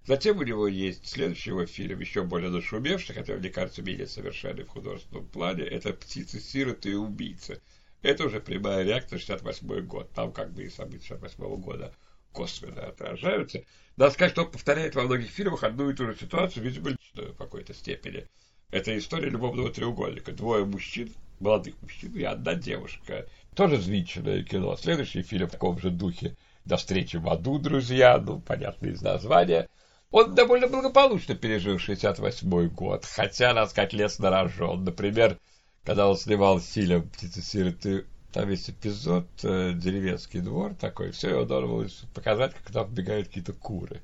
[0.07, 4.65] Затем у него есть следующий его фильм, еще более нашумевший, хотя, мне кажется, менее совершенный
[4.65, 7.63] в художественном плане, это «Птицы, сироты и убийцы».
[8.03, 10.11] Это уже прямая реакция 68 год.
[10.13, 11.95] Там как бы и события 68 года
[12.33, 13.65] косвенно отражаются.
[13.97, 17.33] Надо сказать, что он повторяет во многих фильмах одну и ту же ситуацию, видимо, в
[17.35, 18.29] какой-то степени.
[18.71, 20.33] Это история любовного треугольника.
[20.33, 23.27] Двое мужчин, молодых мужчин и одна девушка.
[23.55, 24.77] Тоже взвинченное кино.
[24.77, 29.69] Следующий фильм в таком же духе «До встречи в аду, друзья», ну, понятно из названия.
[30.11, 34.85] Он довольно благополучно пережил 68 год, хотя, надо сказать, лес нарожен.
[34.85, 35.39] Например,
[35.85, 41.45] когда он снимал фильм «Птицы сироты», там есть эпизод э, «Деревенский двор» такой, все, его
[41.45, 44.01] должен был показать, как там бегают какие-то куры.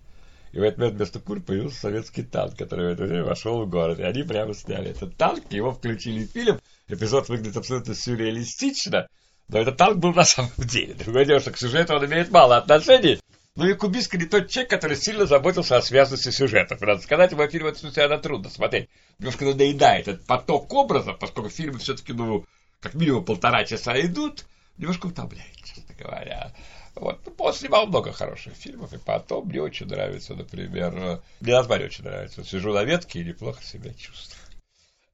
[0.52, 3.70] И в этот момент вместо кур появился советский танк, который в это время вошел в
[3.70, 4.00] город.
[4.00, 6.60] И они прямо сняли этот танк, его включили в фильм.
[6.92, 9.08] Эпизод выглядит абсолютно сюрреалистично,
[9.48, 10.94] но этот танк был на самом деле.
[10.94, 13.20] Другое дело, что к сюжету он имеет мало отношений,
[13.56, 16.80] ну и Кубиска не тот человек, который сильно заботился о связности сюжетов.
[16.80, 18.88] Надо сказать, его фильм в этом смысле она трудно смотреть.
[19.18, 22.46] Немножко надоедает этот поток образов, поскольку фильмы все-таки, ну,
[22.80, 24.46] как минимум полтора часа идут,
[24.78, 26.52] немножко утомляет, честно говоря.
[26.94, 27.20] Вот.
[27.26, 32.04] Ну, он снимал много хороших фильмов, и потом мне очень нравится, например, мне название очень
[32.04, 32.44] нравится.
[32.44, 34.39] Сижу на ветке и неплохо себя чувствую.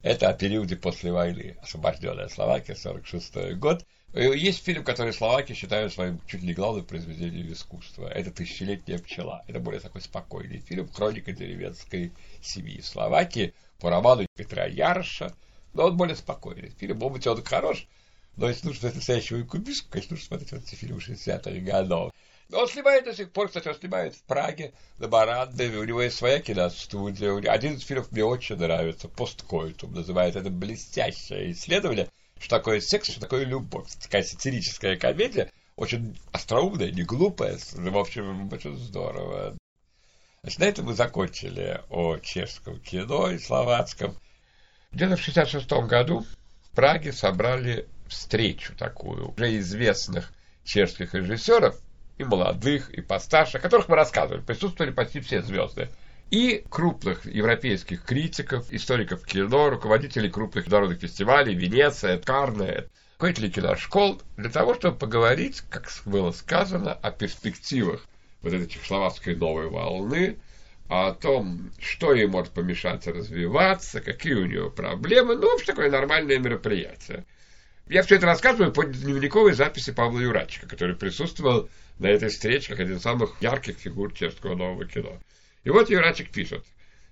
[0.01, 1.57] Это о периоде после войны.
[1.61, 3.85] Освобожденная Словакия, 46 год.
[4.13, 8.07] Есть фильм, который словаки считают своим чуть ли главным произведением искусства.
[8.07, 9.43] Это «Тысячелетняя пчела».
[9.47, 15.35] Это более такой спокойный фильм, хроника деревенской семьи Словакии по роману Петра Ярша.
[15.73, 16.69] Но он более спокойный.
[16.69, 17.87] Фильм, может быть, он хорош,
[18.37, 22.11] но если нужно настоящего кубизма, конечно, нужно смотреть вот эти фильмы 60-х годов.
[22.51, 26.17] Он снимает до сих пор, кстати, он снимает в Праге, на Баранде, у него есть
[26.17, 27.33] своя киностудия.
[27.51, 30.39] Один из фильмов мне очень нравится, «Посткойтум» называется.
[30.39, 33.89] Это блестящее исследование– что такое секс, что такое любовь.
[34.01, 39.55] Такая сатирическая комедия, очень остроумная, не глупая, в общем, очень здорово.
[40.43, 44.17] Значит, на этом мы закончили о чешском кино и словацком.
[44.91, 46.25] Где-то в 66 году
[46.63, 50.31] в Праге собрали встречу такую уже известных
[50.63, 51.79] чешских режиссеров,
[52.17, 54.41] и молодых, и постарше, о которых мы рассказывали.
[54.41, 55.89] Присутствовали почти все звезды
[56.29, 64.49] и крупных европейских критиков, историков кино, руководителей крупных международных фестивалей, Венеция, Карне, руководителей киношкол, для
[64.49, 68.05] того, чтобы поговорить, как было сказано, о перспективах
[68.41, 70.37] вот этой чехословацкой новой волны,
[70.89, 75.89] о том, что ей может помешать развиваться, какие у нее проблемы, ну, в общем, такое
[75.89, 77.25] нормальное мероприятие.
[77.87, 82.79] Я все это рассказываю по дневниковой записи Павла Юрачика, который присутствовал на этой встрече как
[82.79, 85.19] один из самых ярких фигур чешского нового кино.
[85.63, 86.63] И вот Юрачик пишет.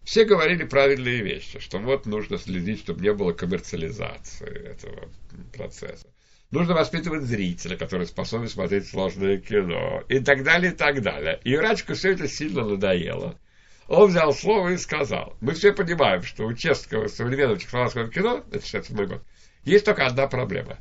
[0.03, 5.09] Все говорили правильные вещи, что вот нужно следить, чтобы не было коммерциализации этого
[5.51, 6.07] процесса.
[6.51, 10.03] Нужно воспитывать зрителя, который способен смотреть сложное кино.
[10.07, 11.39] И так далее, и так далее.
[11.43, 13.39] И Юрачику все это сильно надоело.
[13.87, 18.65] Он взял слово и сказал, мы все понимаем, что у чешского современного чехословацкого кино, это
[18.65, 19.23] 67 год,
[19.63, 20.77] есть только одна проблема.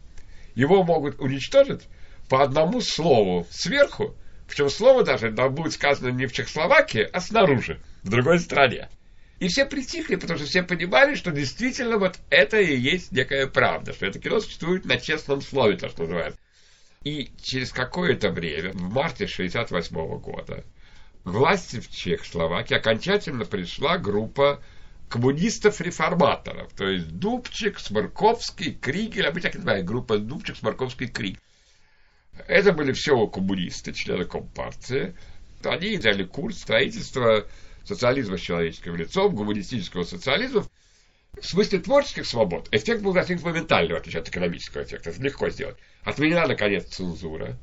[0.55, 1.83] Его могут уничтожить
[2.29, 4.15] по одному слову сверху
[4.47, 8.89] причем слово даже будет сказано не в Чехословакии, а снаружи, в другой стране.
[9.41, 13.93] И все притихли, потому что все понимали, что действительно вот это и есть некая правда,
[13.93, 16.37] что это кино существует на честном слове, то, что называют.
[17.03, 20.65] И через какое-то время, в марте 1968 года,
[21.25, 24.63] власти в Чехословакии окончательно пришла группа
[25.09, 31.41] коммунистов-реформаторов, то есть Дубчик, Сморковский, Кригель, а мы так называем, группа Дубчик, Сморковский, Кригель.
[32.47, 35.15] Это были все коммунисты, члены Компартии.
[35.63, 37.47] Они взяли курс строительства
[37.85, 40.67] социализма с человеческим лицом, гуманистического социализма.
[41.41, 45.11] В смысле творческих свобод эффект был достигнут моментально, в отличие от экономического эффекта.
[45.11, 45.77] Это легко сделать.
[46.05, 47.57] Отменена, наконец, цензура.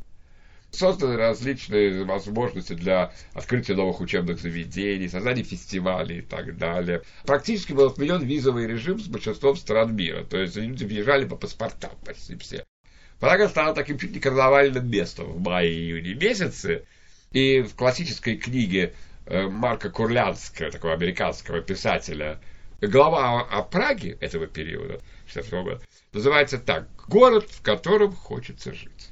[0.71, 7.01] Созданы различные возможности для открытия новых учебных заведений, создания фестивалей и так далее.
[7.25, 10.23] Практически был отменен визовый режим с большинством стран мира.
[10.23, 12.63] То есть люди въезжали по паспортам почти все.
[13.21, 16.85] Прага стала таким чуть не карнавальным местом в мае-июне месяце.
[17.31, 18.93] И в классической книге
[19.27, 22.41] э, Марка Курлянского, такого американского писателя,
[22.81, 25.81] глава о Праге этого периода, 62 года,
[26.11, 29.09] называется так «Город, в котором хочется жить».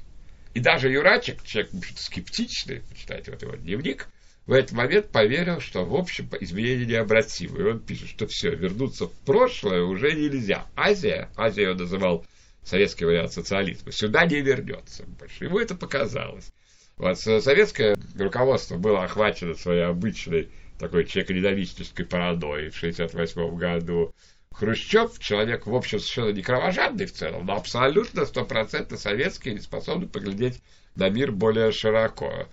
[0.54, 4.08] И даже Юрачек, человек скептичный, почитайте вот его дневник,
[4.44, 7.60] в этот момент поверил, что, в общем, изменения необратимы.
[7.60, 10.66] И он пишет, что все, вернуться в прошлое уже нельзя.
[10.74, 12.26] Азия, Азия он называл
[12.64, 15.44] советский вариант социализма, сюда не вернется больше.
[15.44, 16.52] Ему это показалось.
[16.96, 24.14] Вот советское руководство было охвачено своей обычной такой человеконенавистической паранойей в 1968 году.
[24.52, 30.08] Хрущев человек, в общем, совершенно не кровожадный в целом, но абсолютно стопроцентно советский и способный
[30.08, 30.60] поглядеть
[30.96, 32.48] на мир более широко.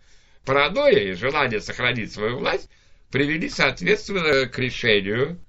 [0.46, 2.70] Паранойя и желание сохранить свою власть
[3.12, 5.40] привели, соответственно, к решению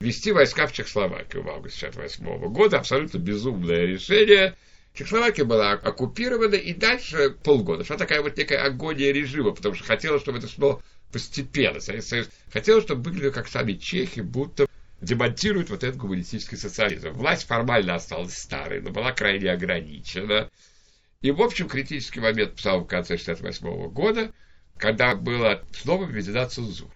[0.00, 2.78] ввести войска в Чехословакию в августе 1968 года.
[2.78, 4.56] Абсолютно безумное решение.
[4.94, 10.22] Чехословакия была оккупирована, и дальше полгода шла такая вот некая агония режима, потому что хотелось,
[10.22, 10.82] чтобы это шло
[11.12, 11.80] постепенно.
[11.80, 14.66] Советский Союз хотел, чтобы выглядело как сами чехи, будто
[15.00, 17.10] демонтируют вот этот гуманистический социализм.
[17.10, 20.50] Власть формально осталась старой, но была крайне ограничена.
[21.20, 24.32] И, в общем, критический момент в самом конце 1968 года,
[24.78, 26.90] когда была снова введена цензура.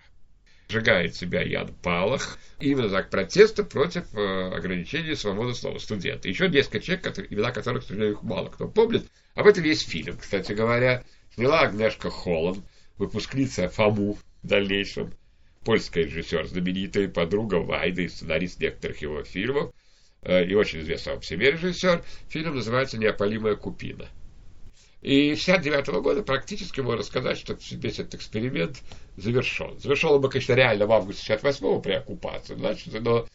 [0.71, 6.29] Сжигает себя Ян Палах, именно знак протеста против э, ограничения свободы слова студента.
[6.29, 9.05] Еще несколько человек, которые, имена которых, к сожалению, мало кто помнит.
[9.35, 11.03] Об этом есть фильм, кстати говоря.
[11.35, 12.65] Сняла Агнешка Холланд,
[12.99, 15.13] выпускница ФАМУ в дальнейшем
[15.65, 19.73] польский режиссер, знаменитый подруга Вайды, сценарист некоторых его фильмов,
[20.23, 22.05] э, и очень известный в себе режиссер.
[22.29, 24.09] Фильм называется «Неопалимая купина».
[25.03, 28.83] И с 69 -го года практически можно сказать, что весь этот эксперимент
[29.17, 29.79] завершен.
[29.79, 33.27] Завершен бы, конечно, реально в августе 68 при оккупации, значит, но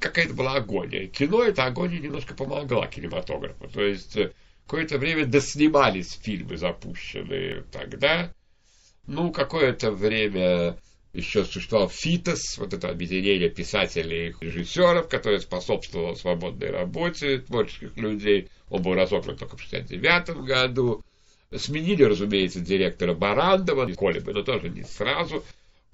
[0.00, 1.06] какая-то была агония.
[1.06, 3.68] Кино эта агония немножко помогла кинематографу.
[3.68, 4.32] То есть э,
[4.66, 8.32] какое-то время доснимались фильмы, запущенные тогда.
[9.06, 10.76] Ну, какое-то время
[11.12, 18.48] еще существовал ФИТОС, вот это объединение писателей и режиссеров, которое способствовало свободной работе творческих людей.
[18.70, 21.04] Он был разогнан только в 1969 году.
[21.56, 25.44] Сменили, разумеется, директора Барандова, Колеба, но тоже не сразу.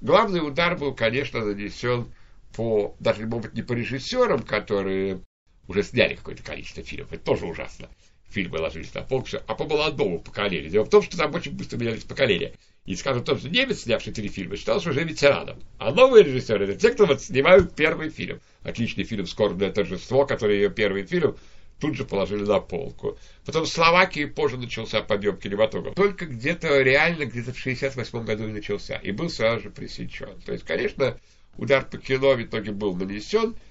[0.01, 2.07] Главный удар был, конечно, нанесен
[2.55, 5.21] по, даже, может быть, не по режиссерам, которые
[5.67, 7.89] уже сняли какое-то количество фильмов, это тоже ужасно.
[8.31, 10.71] Фильмы ложились на полку, а по молодому поколению.
[10.71, 12.53] Дело в том, что там очень быстро менялись поколения.
[12.85, 15.59] И, скажем, тот же немец, снявший три фильма, считался уже ветераном.
[15.79, 18.41] А новые режиссеры– это те, кто вот снимают первый фильм.
[18.63, 21.37] Отличный фильм «Скорбное торжество», который ее первый фильм
[21.81, 23.19] тут же положили на полку.
[23.45, 25.95] Потом в Словакии позже начался подъем кинематографа.
[25.95, 28.97] Только где-то реально, где-то в 68 году и начался.
[28.97, 30.41] И был сразу же пресечен.
[30.45, 31.19] То есть, конечно,
[31.57, 33.57] удар по кино в итоге был нанесен–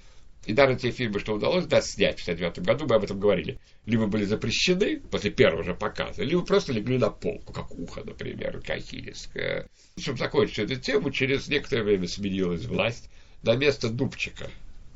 [0.46, 3.58] и даже те фильмы, что удалось да, снять в 1959 году, мы об этом говорили,
[3.84, 8.62] либо были запрещены после первого же показа, либо просто легли на полку, как ухо, например,
[8.62, 9.68] Кахилевская.
[9.98, 13.10] Чтобы закончить эту тему, через некоторое время сменилась власть
[13.42, 14.50] на место Дубчика,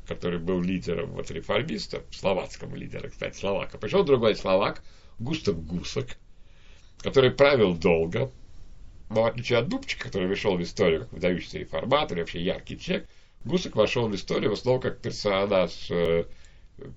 [0.07, 3.77] который был лидером вот, реформистов, словацкого лидера, кстати, словака.
[3.77, 4.83] Пришел другой словак,
[5.19, 6.17] Густав Гусак,
[6.99, 8.31] который правил долго,
[9.09, 13.07] но в отличие от Дубчика, который вышел в историю как выдающийся реформатор, вообще яркий человек,
[13.45, 16.25] Гусак вошел в историю в основном как персонаж э,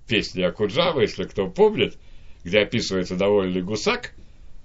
[0.06, 1.96] песни Акуджава, если кто помнит,
[2.44, 4.12] где описывается довольный гусак,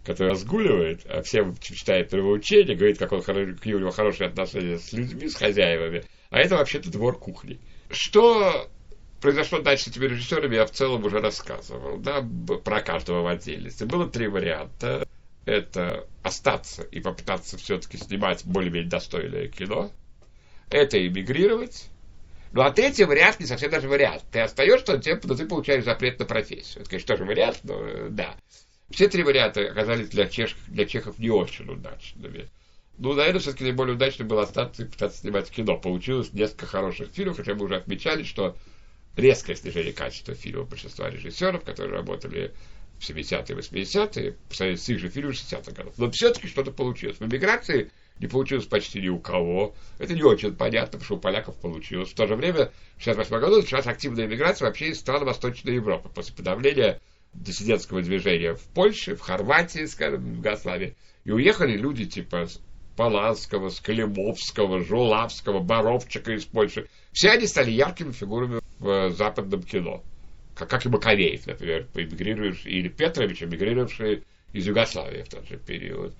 [0.03, 5.27] который разгуливает, а всем читает нравоучение, говорит, как он, у него хорошие отношения с людьми,
[5.27, 7.59] с хозяевами, а это вообще-то двор кухни.
[7.91, 8.69] Что
[9.21, 12.25] произошло дальше с этими режиссерами, я в целом уже рассказывал, да,
[12.63, 13.83] про каждого в отдельности.
[13.83, 15.07] Было три варианта.
[15.45, 19.91] Это остаться и попытаться все-таки снимать более-менее достойное кино,
[20.69, 21.89] это эмигрировать.
[22.53, 24.23] Ну, а третий вариант не совсем даже вариант.
[24.31, 26.81] Ты остаешься, но ты получаешь запрет на профессию.
[26.81, 28.35] Это, конечно, тоже вариант, но э, да.
[28.89, 32.49] Все три варианта оказались для, чех, для чехов не очень удачными.
[33.01, 35.75] Ну, наверное, все-таки наиболее удачным было остаться и пытаться снимать кино.
[35.75, 38.55] Получилось несколько хороших фильмов, хотя мы уже отмечали, что
[39.17, 42.53] резкое снижение качества фильмов большинства режиссеров, которые работали
[42.99, 45.95] в 70-е и 80-е, по сравнению с их же фильмами 60-х годов.
[45.97, 47.17] Но все-таки что-то получилось.
[47.17, 49.73] В эмиграции не получилось почти ни у кого.
[49.97, 52.11] Это не очень понятно, потому что у поляков получилось.
[52.11, 56.09] В то же время, в 68 году началась активная иммиграция вообще из стран Восточной Европы.
[56.13, 57.01] После подавления
[57.33, 60.95] диссидентского движения в Польше, в Хорватии, скажем, в Югославии.
[61.23, 62.47] И уехали люди типа
[62.95, 66.87] Поланского, Скалимовского, Жулавского, Боровчика из Польши.
[67.11, 70.03] Все они стали яркими фигурами в западном кино.
[70.55, 74.23] Как, как и Маковеев, например, эмигрирующий, или Петрович, эмигрировавший
[74.53, 76.13] из Югославии в тот же период.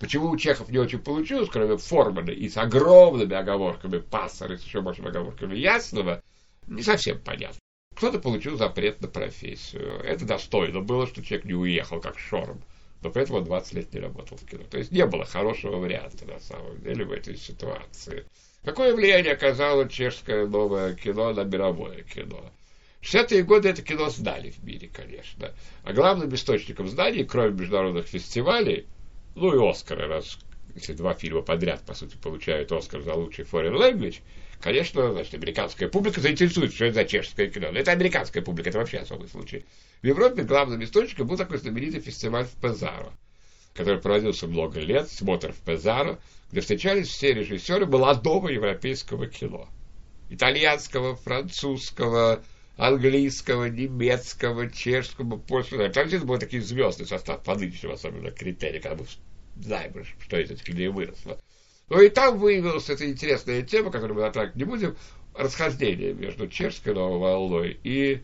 [0.00, 4.80] Почему у чехов не очень получилось, кроме Формана и с огромными оговорками Пассера, с еще
[4.80, 6.22] большими оговорками Ясного,
[6.66, 7.58] не совсем понятно.
[7.96, 10.00] Кто-то получил запрет на профессию.
[10.04, 12.62] Это достойно было, что человек не уехал, как Шорм.
[13.02, 14.64] Этом он 20 лет не работал в кино.
[14.70, 18.24] То есть не было хорошего варианта, на самом деле, в этой ситуации.
[18.64, 22.52] Какое влияние оказало чешское новое кино на мировое кино?
[23.00, 25.54] В 60-е годы это кино знали в мире, конечно.
[25.84, 28.86] А главным источником знаний, кроме международных фестивалей,
[29.36, 30.38] ну и Оскары, раз
[30.74, 34.20] если два фильма подряд, по сути, получают Оскар за лучший foreign language,
[34.60, 37.70] конечно, значит, американская публика заинтересуется, что это за чешское кино.
[37.72, 39.64] Но это американская публика, это вообще особый случай.
[40.02, 43.12] В Европе главным источником был такой знаменитый фестиваль в Пезаро,
[43.74, 46.18] который проводился много лет, смотр в Пезаро,
[46.50, 49.68] где встречались все режиссеры молодого европейского кино.
[50.30, 52.44] итальянского, французского,
[52.76, 55.88] английского, немецкого, чешского, польского.
[55.88, 59.08] Там всегда был такой звездный состав по нынешнему, особенно критерий, когда мы
[59.60, 61.38] знаем, что из этих людей выросло.
[61.88, 64.96] Ну и там выявилась эта интересная тема, которую мы затрагивать не будем,
[65.34, 68.22] расхождение между чешской новой волной и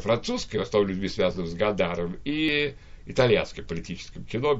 [0.00, 2.74] французской, в основном людьми, связанным с Гадаром, и
[3.06, 4.58] итальянским политическим кино,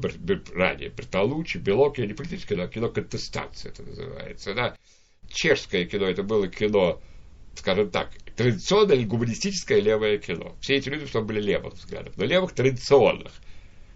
[0.54, 4.54] ранее Бертолуччи, Белоки, не политическое а кино контестации это называется.
[4.54, 4.76] Да?
[5.28, 7.00] Чешское кино, это было кино,
[7.56, 10.54] скажем так, традиционное или гуманистическое левое кино.
[10.60, 13.32] Все эти люди, что были левых взглядов, но левых традиционных.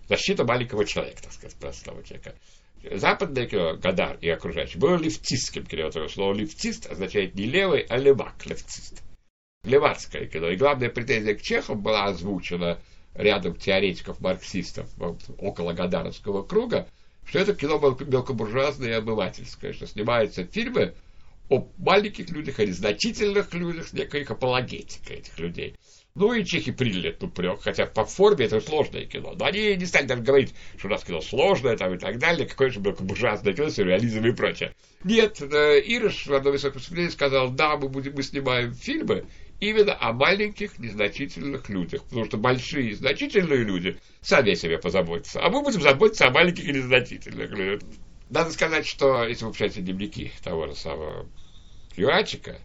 [0.08, 2.34] Защита маленького человека, так сказать, простого человека.
[2.82, 8.46] Западное кино, Гадар и окружающие, было левтистским кино, слово левтист означает не левый, а левак,
[8.46, 9.02] левтист.
[9.64, 10.48] Левацкое кино.
[10.50, 12.80] И главная претензия к чехам была озвучена
[13.14, 14.88] рядом теоретиков-марксистов
[15.38, 16.88] около Гадаровского круга,
[17.26, 20.94] что это кино мелкобуржуазное и обывательское, что снимаются фильмы
[21.50, 25.74] о маленьких людях, о незначительных людях, с некой апологетикой этих людей.
[26.14, 29.34] Ну и чехи приняли этот упрек, хотя по форме это сложное кино.
[29.38, 32.46] Но они не стали даже говорить, что у нас кино сложное там и так далее,
[32.46, 34.74] какое же мелкобуржуазное кино, сюрреализм и прочее.
[35.04, 39.26] Нет, э, Ирыш в одном из своих выступлений сказал, да, мы, будем, мы снимаем фильмы,
[39.60, 42.04] именно о маленьких незначительных людях.
[42.04, 45.40] Потому что большие значительные люди сами о себе позаботятся.
[45.40, 47.88] А мы будем заботиться о маленьких и незначительных людях.
[48.30, 51.28] Надо сказать, что если вы почитаете дневники того же самого
[51.96, 52.60] Юрачика,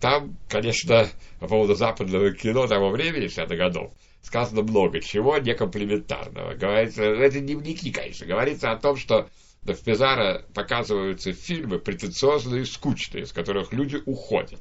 [0.00, 1.08] там, конечно,
[1.40, 6.54] по поводу западного кино того времени, 60-х годов, сказано много чего некомплиментарного.
[6.54, 8.26] Говорится, это дневники, конечно.
[8.26, 9.28] Говорится о том, что
[9.62, 14.60] в Пизаро показываются фильмы претенциозные и скучные, из которых люди уходят.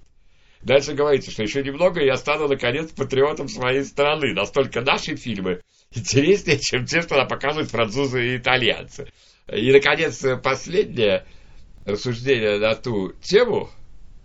[0.63, 4.33] Дальше говорится, что еще немного, и я стану, наконец, патриотом своей страны.
[4.33, 5.61] Настолько наши фильмы
[5.93, 9.11] интереснее, чем те, что нам показывают французы и итальянцы.
[9.47, 11.25] И, наконец, последнее
[11.85, 13.69] рассуждение на ту тему,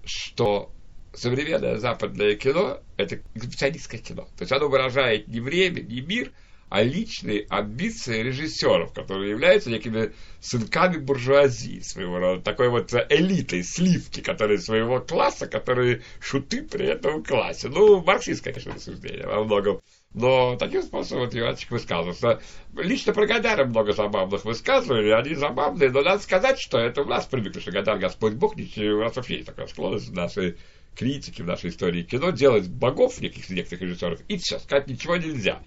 [0.05, 0.73] что
[1.15, 4.29] современное западное кино– это экспрессионистское кино.
[4.37, 6.33] То есть оно выражает не время, не мир,
[6.69, 14.21] а личные амбиции режиссеров, которые являются некими сынками буржуазии своего рода, такой вот элитой, сливки,
[14.21, 17.69] которые своего класса, которые шуты при этом классе.
[17.69, 19.83] Ну, марксистское, конечно, рассуждение во многом.
[20.15, 22.43] Но таким способом вот Иванович высказывался.
[22.77, 27.25] Лично про Гадара много забавных высказываний, они забавные, но надо сказать, что это у нас
[27.25, 30.59] привыкли, что Гадар Господь Бог, у нас вообще есть такая склонность в нашей
[30.95, 35.63] критике, в нашей истории кино, делать богов неких, некоторых режиссеров, и все, сказать ничего нельзя.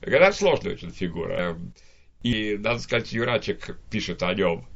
[0.00, 1.58] Говорят, сложная очень фигура.
[2.22, 4.66] И, надо сказать, Юрачек пишет о нем,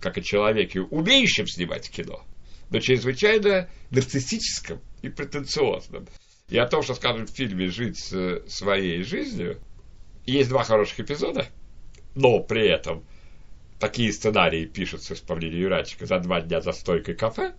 [0.00, 2.24] как о человеке, умеющем снимать кино,
[2.70, 6.08] но чрезвычайно нарциссическом и претенциозном.
[6.52, 9.58] И о том, что, скажем, в фильме «Жить своей жизнью»
[10.26, 11.46] есть два хороших эпизода,
[12.14, 13.04] но при этом
[13.80, 17.54] такие сценарии пишутся, по мнению Юрачика, за два дня за стойкой кафе,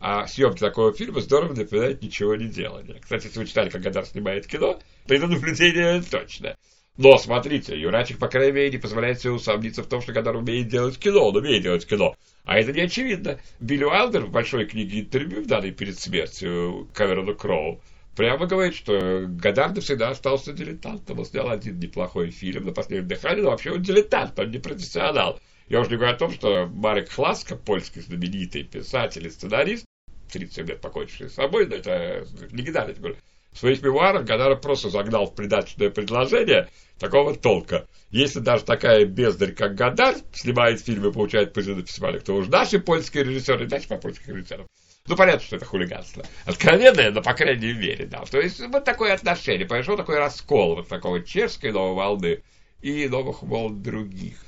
[0.00, 2.98] а съемки такого фильма здорово напоминают ничего не делания.
[2.98, 6.56] Кстати, если вы читали, как Гадар снимает кино, то это наблюдение точно.
[6.96, 10.68] Но смотрите, Юрачик, по крайней мере, не позволяет себе усомниться в том, что Гадар умеет
[10.68, 12.14] делать кино, он умеет делать кино.
[12.44, 13.38] А это не очевидно.
[13.60, 17.82] Билли Уайлдер в большой книге интервью, в данной перед смертью Каверону Кроу,
[18.16, 21.18] прямо говорит, что Гадар всегда остался дилетантом.
[21.18, 25.40] Он снял один неплохой фильм на последнем дыхании, но вообще он дилетант, он не профессионал.
[25.68, 29.84] Я уже не говорю о том, что Марек Хласка, польский знаменитый писатель и сценарист,
[30.32, 33.16] 37 лет покончивший с собой, но это легендарный говорю,
[33.54, 37.86] в своих мемуарах Гадара просто загнал в придаточное предложение такого толка.
[38.10, 42.48] Если даже такая бездарь, как Гадар, снимает фильмы и получает призы на фестивалях, то уж
[42.48, 44.66] наши польские режиссеры, дальше по польских режиссерам.
[45.06, 46.24] Ну, понятно, что это хулиганство.
[46.46, 48.24] Откровенное, но, по крайней мере, да.
[48.24, 49.66] То есть, вот такое отношение.
[49.66, 52.42] Произошел такой раскол вот такого чешской новой волны
[52.80, 54.38] и новых волн других.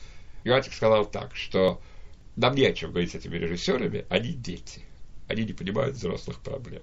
[0.44, 1.82] Иватик сказал так, что
[2.36, 4.80] нам не о чем говорить с этими режиссерами, они дети.
[5.28, 6.82] Они не понимают взрослых проблем.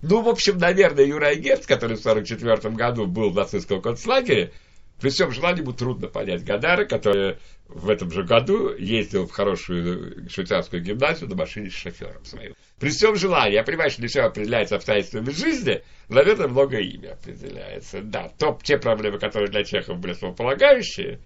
[0.00, 4.52] Ну, в общем, наверное, Юрай Герц, который в 1944 году был в нацистском концлагере,
[5.00, 10.28] при всем желании ему трудно понять Гадара, который в этом же году ездил в хорошую
[10.28, 12.54] швейцарскую гимназию на машине с шофером своим.
[12.78, 18.02] При всем желании, я понимаю, что не все определяется обстоятельствами жизни, наверное, много имя определяется.
[18.02, 21.20] Да, то, те проблемы, которые для чехов были основополагающие,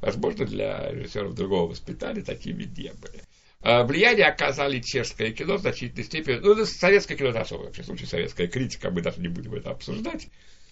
[0.00, 3.22] возможно, для режиссеров другого воспитания такими не были.
[3.60, 6.38] А, влияние оказали чешское кино в значительной степени.
[6.38, 9.70] Ну, советское кино это особо, вообще, в случае советская критика, мы даже не будем это
[9.70, 10.28] обсуждать.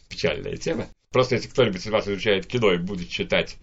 [0.08, 0.88] Печальная тема.
[1.12, 3.56] Просто если кто-нибудь из вас изучает кино и будет читать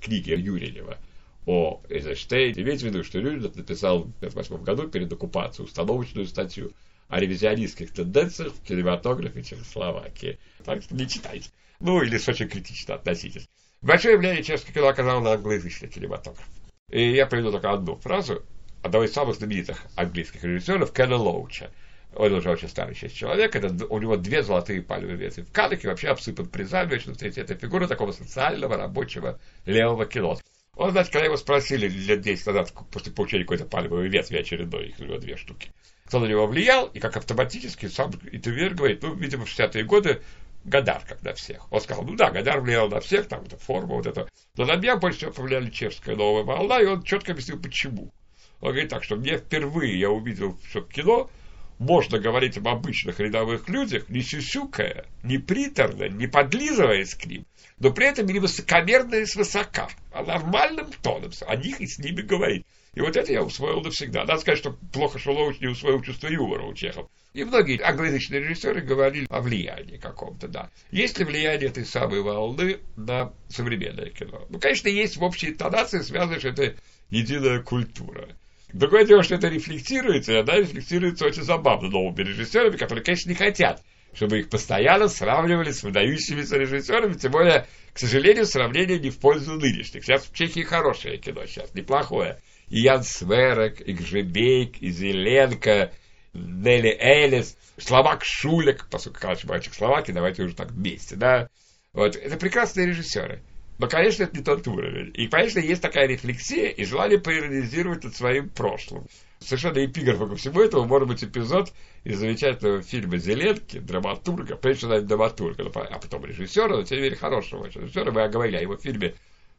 [0.00, 0.96] книги Юрьева
[1.44, 6.72] о Эйзенштейне, имейте в виду, что Юрьев написал в 1958 году перед оккупацией установочную статью
[7.08, 10.38] о ревизионистских тенденциях в кинематографе Чехословакии.
[10.64, 11.50] Так что не читайте.
[11.78, 13.46] Ну, или очень критично относитесь.
[13.82, 16.48] Большое влияние чешское кино оказало на англоязычный кинематограф.
[16.90, 18.42] И я приведу только одну фразу
[18.82, 21.70] одного из самых знаменитых английских режиссеров Кена Лоуча.
[22.16, 25.42] Он уже очень старый сейчас человек, это, у него две золотые пальмовые ветви.
[25.42, 30.38] В Канаке вообще обсыпан призами, очень авторитетная фигура такого социального, рабочего, левого кино.
[30.76, 35.00] Он, знаете, когда его спросили лет 10 назад, после получения какой-то пальмовой ветви очередной, их
[35.00, 35.72] у него две штуки,
[36.06, 40.22] кто на него влиял, и как автоматически сам интервьюер говорит, ну, видимо, в 60-е годы
[40.64, 41.70] Гадар, как на всех.
[41.70, 44.28] Он сказал, ну да, Гадар влиял на всех, там, эта форма, вот это.
[44.56, 48.12] Но на меня больше всего повлияли чешская новая волна, и он четко объяснил, почему.
[48.60, 51.30] Он говорит так, что мне впервые я увидел, что кино
[51.78, 57.44] можно говорить об обычных рядовых людях, не сюсюкая, не приторно, не подлизываясь к ним,
[57.78, 62.22] но при этом не высокомерно и свысока, а нормальным тоном о них и с ними
[62.22, 62.64] говорить.
[62.94, 64.20] И вот это я усвоил навсегда.
[64.20, 67.08] Надо сказать, что плохо Шулович не усвоил чувство юмора у Чехов.
[67.32, 70.70] И многие англоязычные режиссеры говорили о влиянии каком-то, да.
[70.92, 74.46] Есть ли влияние этой самой волны на современное кино?
[74.48, 76.76] Ну, конечно, есть в общей интонации, связанные, что это
[77.10, 78.28] единая культура.
[78.72, 83.36] Другое дело, что это рефлектируется, и она рефлектируется очень забавно новыми режиссерами, которые, конечно, не
[83.36, 89.18] хотят, чтобы их постоянно сравнивали с выдающимися режиссерами, тем более, к сожалению, сравнение не в
[89.18, 90.04] пользу нынешних.
[90.04, 95.92] Сейчас в Чехии хорошее кино, сейчас неплохое и Ян Сверок, и Гжебейк, и Зеленко,
[96.32, 101.48] Нелли Элис, Словак Шулик, поскольку Калач мальчик Словаки, давайте уже так вместе, да.
[101.92, 103.42] Вот, это прекрасные режиссеры.
[103.78, 105.10] Но, конечно, это не тот уровень.
[105.14, 109.06] И, конечно, есть такая рефлексия и желание поиронизировать над своим прошлым.
[109.40, 111.72] Совершенно эпиграфом ко всему этому может быть эпизод
[112.04, 117.18] из замечательного фильма Зеленки, драматурга, прежде всего, драматурга, а потом режиссера, но тем не менее
[117.18, 118.12] хорошего режиссера.
[118.12, 119.14] Мы говорили о его фильме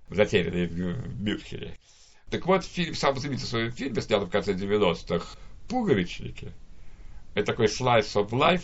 [0.09, 1.77] «Затерянный в Мюнхене».
[2.31, 5.37] Так вот, фильм, сам знаменитый в своем фильме, снятом в конце 90-х,
[5.67, 6.51] «Пуговичники»,
[7.35, 8.63] это такой slice of life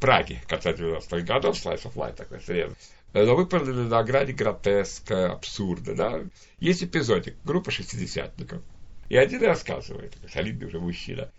[0.00, 2.72] Праги, конца 90-х годов, slice of life такой срез.
[3.12, 6.20] Но выполнены на грани гротеска, абсурда, да.
[6.60, 8.62] Есть эпизодик, группа шестидесятников.
[9.08, 11.32] И один рассказывает, солидный уже мужчина.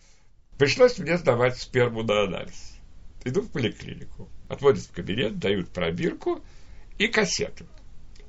[0.57, 2.75] Пришлось мне сдавать сперму на анализ.
[3.23, 4.27] Иду в поликлинику.
[4.49, 6.43] Отводят в кабинет, дают пробирку
[6.97, 7.65] и кассету.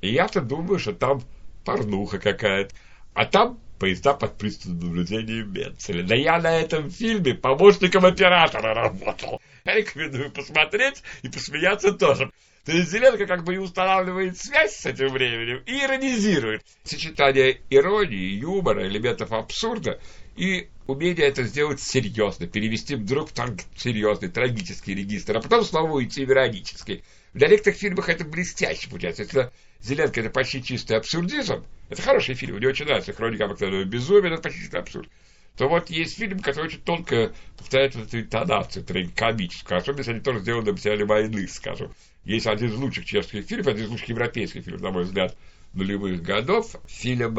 [0.01, 1.21] И я-то думаю, что там
[1.65, 2.73] порнуха какая-то.
[3.13, 6.03] А там поезда под пристальным наблюдением Менцеля.
[6.03, 9.41] Да я на этом фильме помощником оператора работал.
[9.65, 12.31] Я рекомендую посмотреть и посмеяться тоже.
[12.65, 16.63] То есть Зеленко как бы и устанавливает связь с этим временем и иронизирует.
[16.83, 19.99] Сочетание иронии, юмора, элементов абсурда
[20.37, 26.25] и умение это сделать серьезно, перевести вдруг в серьезный, трагический регистр, а потом снова уйти
[26.25, 27.03] в иронический.
[27.33, 29.23] В некоторых фильмах это блестяще получается.
[29.23, 29.51] Если
[29.81, 34.41] Зеленко это почти чистый абсурдизм, это хороший фильм, мне очень нравится, хроника обыкновенного безумия, это
[34.41, 35.09] почти чистый абсурд.
[35.57, 40.39] То вот есть фильм, который очень тонко повторяет эту интонацию трагикомическую, особенно если они тоже
[40.39, 41.93] сделаны на материале войны, скажем.
[42.23, 45.37] Есть один из лучших чешских фильмов, один из лучших европейских фильмов, на мой взгляд,
[45.73, 47.37] нулевых годов, фильм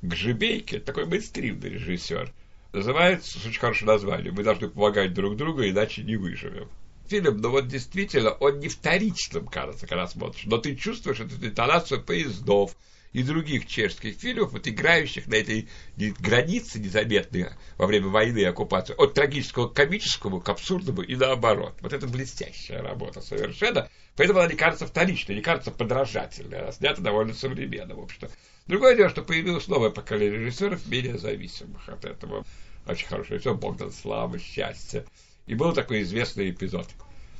[0.00, 2.32] Гжебейки, такой мейнстримный режиссер.
[2.72, 6.68] Называется, с очень хорошим названием, мы должны помогать друг другу, иначе не выживем
[7.08, 12.02] фильм, но вот действительно он не вторичным кажется, когда смотришь, но ты чувствуешь эту интонацию
[12.02, 12.76] поездов
[13.18, 18.94] и других чешских фильмов, вот играющих на этой границе незаметной во время войны и оккупации,
[18.96, 21.74] от трагического к комическому, к абсурдному и наоборот.
[21.80, 23.90] Вот это блестящая работа совершенно.
[24.16, 26.60] Поэтому она не кажется вторичной, не кажется подражательной.
[26.60, 28.30] Она снята довольно современно, в общем-то.
[28.68, 32.44] Другое дело, что появилось новое поколение режиссеров, менее зависимых от этого.
[32.86, 35.04] Очень хороший режиссер Богдан Слава, счастье.
[35.46, 36.86] И был такой известный эпизод.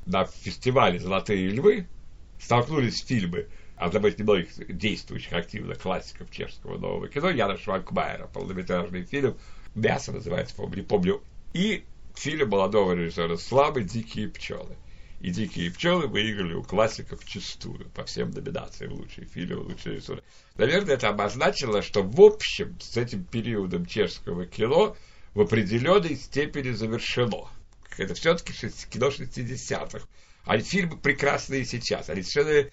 [0.07, 1.87] На фестивале «Золотые львы»
[2.41, 3.47] столкнулись фильмы
[3.79, 9.37] одного из немногих действующих активно классиков чешского нового кино Яна Шванкмайера, полнометражный фильм
[9.75, 11.23] «Мясо» называется, помню, помню.
[11.53, 13.85] И фильм молодого режиссера «Славы.
[13.85, 14.77] Дикие пчелы».
[15.21, 20.23] И «Дикие пчелы» выиграли у классиков чистую по всем номинациям лучший фильм, лучший режиссер.
[20.57, 24.97] Наверное, это обозначило, что в общем с этим периодом чешского кино
[25.35, 27.49] в определенной степени завершено
[27.99, 28.53] это все-таки
[28.91, 30.07] кино 60-х.
[30.45, 32.09] А фильмы прекрасные сейчас.
[32.09, 32.71] Они совершенно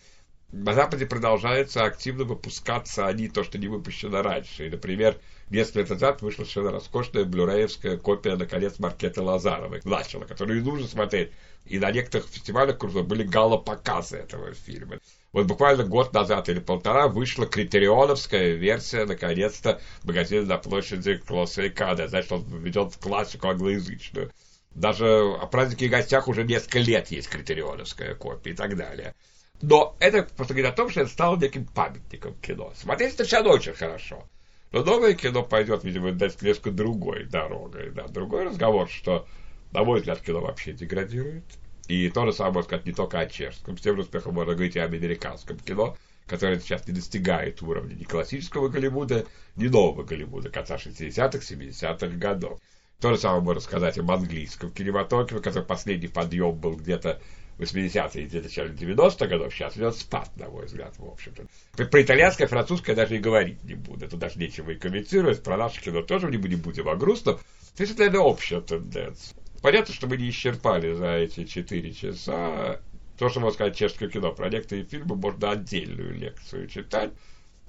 [0.56, 4.68] на Западе продолжаются активно выпускаться они, то, что не выпущено раньше.
[4.68, 5.18] И, например,
[5.50, 11.32] несколько лет назад вышла совершенно роскошная блюреевская копия, наконец, Маркеты Лазаровой, начала, которую нужно смотреть.
[11.66, 15.00] И на некоторых фестивалях были гала-показы этого фильма.
[15.34, 21.70] Вот буквально год назад или полтора вышла критерионовская версия, наконец-то, магазина на площади Клосса и
[21.70, 22.08] Када.
[22.08, 24.32] Значит, он ведет в классику англоязычную.
[24.74, 29.14] Даже о празднике и гостях уже несколько лет есть критерионовская копия и так далее.
[29.62, 32.74] Но это просто говорит о том, что это стало неким памятником кино.
[32.76, 34.24] Смотреть это все очень хорошо.
[34.72, 37.92] Но новое кино пойдет, видимо, несколько другой дорогой.
[37.92, 38.08] Да.
[38.08, 39.26] Другой разговор, что,
[39.72, 41.46] на мой взгляд, кино вообще деградирует.
[41.88, 43.78] И то же самое сказать не только о чешском.
[43.78, 45.96] С тем же успехом можно говорить и об американском кино,
[46.28, 49.26] которое сейчас не достигает уровня ни классического Голливуда,
[49.56, 52.60] ни нового Голливуда конца 60-х, 70-х годов.
[53.00, 57.22] То же самое можно сказать об английском кинематографе, который последний подъем был где-то
[57.58, 61.46] 80-е и начале 90-х годов, сейчас идет спад, на мой взгляд, в общем-то.
[61.88, 64.06] Про итальянское, французское даже и говорить не буду.
[64.06, 65.44] Это даже нечего и комментировать.
[65.44, 67.34] Про наше кино тоже не будем, а грустно.
[67.76, 69.38] То есть это, общая тенденция.
[69.62, 72.82] Понятно, что мы не исчерпали за эти 4 часа
[73.18, 74.34] то, что можно сказать чешское кино.
[74.34, 77.12] Про некоторые фильмы можно отдельную лекцию читать.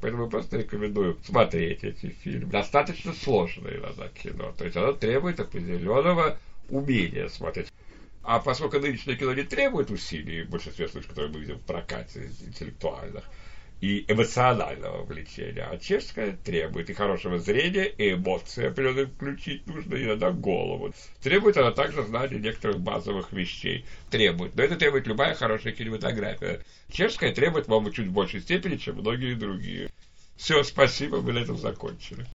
[0.01, 2.51] Поэтому просто рекомендую смотреть эти фильмы.
[2.51, 4.53] Достаточно сложное иногда кино.
[4.59, 7.73] То есть оно требует определенного умения смотреть.
[8.27, 12.29] А поскольку нынешнее кино не требует усилий, в большинстве случаев, которые мы видим в прокате
[12.45, 13.23] интеллектуальных,
[13.81, 20.33] и эмоционального влечения, а чешское требует и хорошего зрения, и эмоции определенно включить нужно иногда
[20.33, 20.93] голову.
[21.23, 23.85] Требует она также знания некоторых базовых вещей.
[24.11, 24.57] Требует.
[24.57, 26.65] Но это требует любая хорошая кинематография.
[26.91, 29.91] Чешская требует, может быть, чуть большей степени, чем многие другие.
[30.37, 32.25] Все, спасибо, мы на этом закончили.